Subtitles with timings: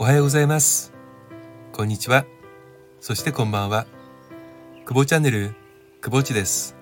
[0.00, 0.94] おはようございます。
[1.72, 2.24] こんにちは。
[3.00, 3.86] そしてこんばんは。
[4.86, 5.54] 久保チャンネル、
[6.00, 6.74] 久保ちです。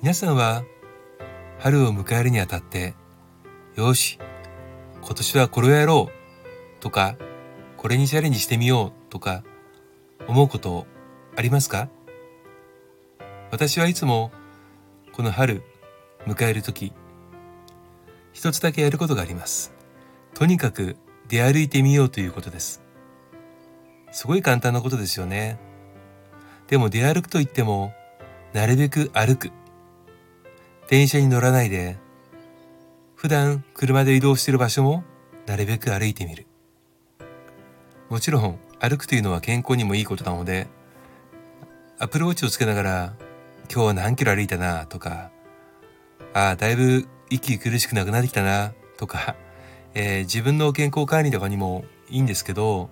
[0.00, 0.64] 皆さんは、
[1.60, 2.96] 春を迎えるにあたって、
[3.76, 4.18] よし、
[5.00, 7.14] 今年はこれをやろうとか、
[7.76, 9.44] これにチャレンジしてみようとか、
[10.26, 10.88] 思うこと
[11.36, 11.88] ありますか？
[13.52, 14.32] 私はいつも、
[15.12, 15.62] この春、
[16.26, 16.92] 迎えるとき、
[18.32, 19.72] 一つだけやることがあります。
[20.34, 20.96] とにかく
[21.32, 22.82] 出歩いてみようということです。
[24.10, 25.58] すごい簡単なことですよね。
[26.66, 27.94] でも出歩くと言っても、
[28.52, 29.50] なるべく歩く。
[30.90, 31.96] 電車に乗らないで、
[33.14, 35.04] 普段車で移動している場所も
[35.46, 36.46] なるべく歩いてみる。
[38.10, 40.66] もちろん歩くというのは健康にもいいことなので、
[41.98, 43.14] アプルウォッチをつけながら、
[43.72, 45.30] 今日は何キロ歩いたなとか、
[46.34, 49.34] ああ、だいぶ息苦しくなくなってきたなとか、
[49.94, 52.90] えー自分の健康管理とかにもいいんですけど、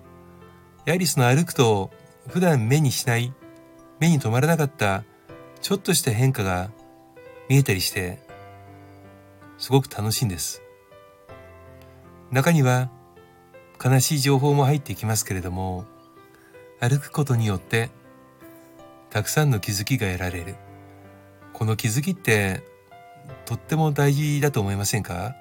[0.85, 1.91] やはりその歩くと
[2.27, 3.33] 普段目にしない、
[3.99, 5.03] 目に留まらなかった
[5.61, 6.71] ちょっとした変化が
[7.49, 8.19] 見えたりして、
[9.57, 10.61] すごく楽しいんです。
[12.31, 12.89] 中には
[13.83, 15.85] 悲しい情報も入ってきますけれども、
[16.79, 17.89] 歩くことによって
[19.09, 20.55] たくさんの気づきが得られる。
[21.53, 22.63] この気づきって
[23.45, 25.35] とっても大事だと思いませんか？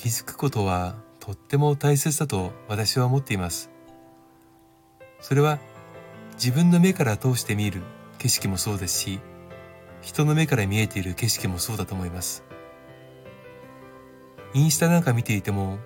[0.00, 3.68] 気づくことはとっても大切だと私は思っています。
[5.20, 5.58] それは
[6.36, 7.82] 自分の目から通して見る
[8.16, 9.20] 景色もそうですし、
[10.00, 12.44] 人の目から見えている景色もそうだと思います。
[14.54, 15.78] インスタなんか見ていても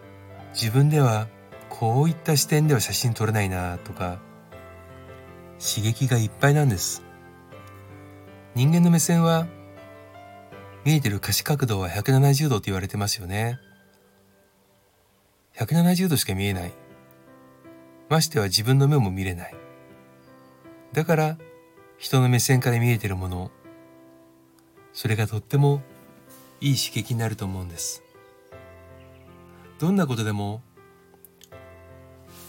[0.52, 1.26] 自分では
[1.68, 4.20] こういった視点では写真撮れないなとか
[5.58, 7.02] 刺激がいっぱいなんです。
[8.54, 9.48] 人間の目線は
[10.84, 13.58] 見えてる可視角度は170度と言われてますよね。
[15.56, 16.72] 170度しか見えない。
[18.08, 19.54] ましては自分の目も見れない。
[20.92, 21.38] だから
[21.98, 23.50] 人の目線から見えてるもの、
[24.92, 25.82] それがとっても
[26.60, 28.02] いい刺激になると思うんです。
[29.78, 30.62] どんなことでも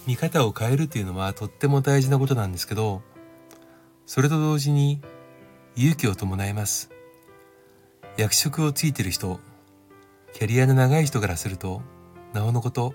[0.05, 3.01] 見方を変えるっていうのはとっても大事なことなんですけど、
[4.05, 5.01] それと同時に
[5.75, 6.91] 勇気を伴います。
[8.17, 9.39] 役職をついてる人、
[10.33, 11.81] キャリアの長い人からすると、
[12.33, 12.93] なおのこと、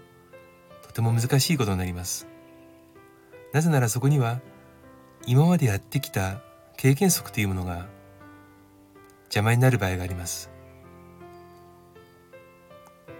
[0.90, 2.26] とても難しいことになります。
[3.52, 4.40] なぜならそこには、
[5.24, 6.42] 今までやってきた
[6.76, 7.86] 経験則というものが
[9.26, 10.50] 邪魔になる場合があります。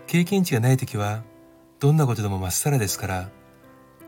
[0.08, 1.22] 経験値がないときは、
[1.78, 3.31] どんなことでもまっさらですから、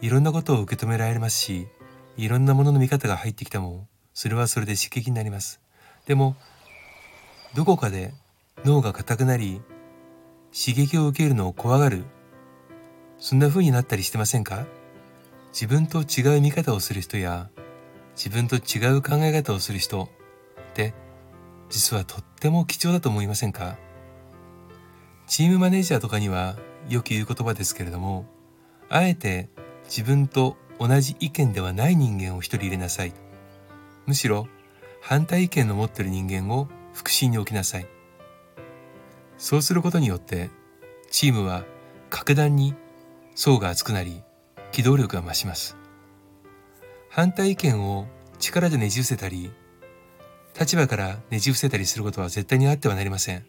[0.00, 1.68] いろんなことを受け止められますし、
[2.16, 5.60] いろんなものの見方が入ってきても、それはそれで刺激になります。
[6.06, 6.34] でも、
[7.54, 8.12] どこかで
[8.64, 9.62] 脳が硬くなり、
[10.52, 12.04] 刺激を受けるのを怖がる。
[13.24, 14.66] そんな風になったりしてませんか？
[15.52, 17.50] 自分と違う見方をする人や、
[18.16, 20.92] 自分と違う考え方をする人って、
[21.70, 23.78] 実はとっても貴重だと思いませんか？
[25.28, 26.56] チームマネージャーとかには
[26.88, 28.26] よく言う言葉ですけれども、
[28.88, 29.48] あえて
[29.84, 33.12] 自分と同じ意見ではない人間を一人入れなさい。
[34.04, 34.48] むしろ
[35.00, 37.86] 反対意見の持ってる人間を腹心に置きなさい。
[39.38, 40.50] そうすることによって
[41.12, 41.62] チームは
[42.10, 42.74] 格段に
[43.34, 44.22] 層が厚くなり
[44.70, 45.76] 機動力が増します。
[47.10, 48.06] 反対意見を
[48.38, 49.52] 力でねじ伏せたり
[50.58, 53.46] 立場からねじ伏せたりすることは絶対にあってはなりません。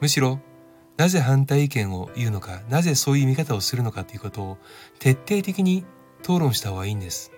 [0.00, 0.40] むしろ
[0.96, 4.58] なぜ反対意見を言うのか、なぜそういう見方をするのかということを
[4.98, 5.84] 徹底的に
[6.20, 7.32] 討論した方がいいんです。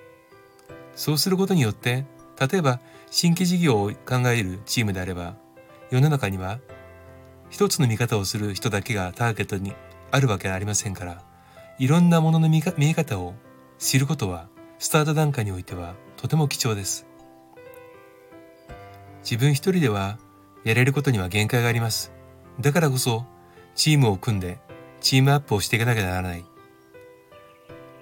[0.96, 2.04] そうすることによって、
[2.50, 2.80] 例えば
[3.10, 5.36] 新規事業を考えるチームであれば、
[5.90, 6.58] 世の中には
[7.48, 9.72] 一つの見方をする人だけがターゲットに
[10.10, 11.22] あるわけありませんから、
[11.78, 13.34] いろんなものの見え方を
[13.78, 14.48] 知ることは、
[14.78, 17.06] スタート段階においてはとても貴重です。
[19.22, 20.18] 自分一人では
[20.64, 22.12] やれることには限界があります。
[22.60, 23.24] だからこそ、
[23.74, 24.58] チームを組んで
[25.00, 26.44] チームアップをしていかなきゃならない。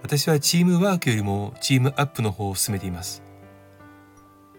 [0.03, 3.23] 私はチームワークよりもチームアップの方を進めています。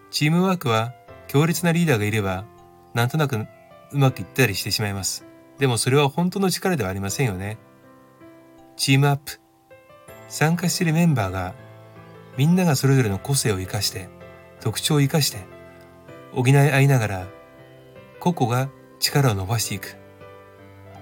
[0.10, 0.94] チームワークは
[1.28, 2.46] 強烈なリーダーがいれば
[2.94, 3.48] なんとなくう
[3.98, 5.26] まくいったりしてしまいます。
[5.60, 7.58] でもそれは本当の力ではありませんよね。
[8.76, 9.40] チームアップ。
[10.30, 11.54] 参加しているメンバーが
[12.38, 14.10] みんながそれぞれの個性を生かして
[14.62, 15.46] 特徴を生かして
[16.32, 17.28] 補い合いながら
[18.20, 19.98] 個々が力を伸ばしていく。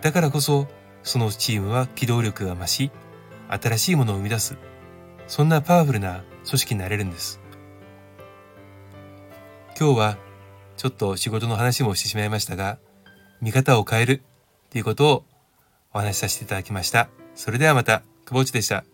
[0.02, 0.68] だからこそ、
[1.04, 2.92] そのチームは機動力が増し、
[3.48, 4.58] 新しいものを生み出す。
[5.28, 7.40] そんなパワフルな組織になれるんです。
[9.80, 10.18] 今日は、
[10.78, 12.80] ちょっと仕事の話もしてしまいましたが、
[13.40, 14.24] 見方を変える
[14.66, 15.26] っていうことを
[15.94, 17.10] お話しさせていただきました。
[17.36, 18.91] それではまた、久保内でした。